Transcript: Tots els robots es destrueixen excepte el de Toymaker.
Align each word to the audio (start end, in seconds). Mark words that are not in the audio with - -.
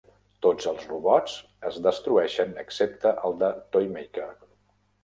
Tots 0.45 0.69
els 0.71 0.87
robots 0.91 1.35
es 1.73 1.77
destrueixen 1.89 2.59
excepte 2.65 3.17
el 3.31 3.39
de 3.45 3.53
Toymaker. 3.77 4.31